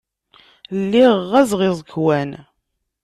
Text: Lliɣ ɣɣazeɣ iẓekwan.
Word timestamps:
Lliɣ 0.81 1.13
ɣɣazeɣ 1.23 1.61
iẓekwan. 1.69 2.29